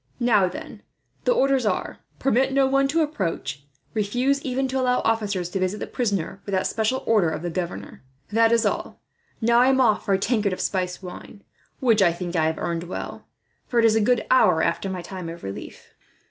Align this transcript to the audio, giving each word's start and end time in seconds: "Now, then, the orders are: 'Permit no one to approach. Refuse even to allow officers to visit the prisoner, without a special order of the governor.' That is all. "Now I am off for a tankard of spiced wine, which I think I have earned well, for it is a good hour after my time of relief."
"Now, 0.19 0.47
then, 0.47 0.81
the 1.25 1.31
orders 1.31 1.63
are: 1.63 1.99
'Permit 2.17 2.51
no 2.53 2.65
one 2.65 2.87
to 2.87 3.03
approach. 3.03 3.63
Refuse 3.93 4.41
even 4.41 4.67
to 4.69 4.79
allow 4.79 5.01
officers 5.01 5.47
to 5.49 5.59
visit 5.59 5.79
the 5.79 5.85
prisoner, 5.85 6.41
without 6.47 6.63
a 6.63 6.65
special 6.65 7.03
order 7.05 7.29
of 7.29 7.43
the 7.43 7.51
governor.' 7.51 8.01
That 8.31 8.51
is 8.51 8.65
all. 8.65 8.99
"Now 9.41 9.59
I 9.59 9.67
am 9.67 9.79
off 9.79 10.03
for 10.05 10.15
a 10.15 10.17
tankard 10.17 10.53
of 10.53 10.59
spiced 10.59 11.03
wine, 11.03 11.43
which 11.79 12.01
I 12.01 12.13
think 12.13 12.35
I 12.35 12.47
have 12.47 12.57
earned 12.57 12.85
well, 12.85 13.27
for 13.67 13.77
it 13.77 13.85
is 13.85 13.95
a 13.95 14.01
good 14.01 14.25
hour 14.31 14.63
after 14.63 14.89
my 14.89 15.03
time 15.03 15.29
of 15.29 15.43
relief." 15.43 15.93